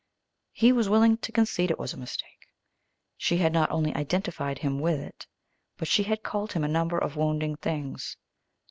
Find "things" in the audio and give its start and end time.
7.57-8.17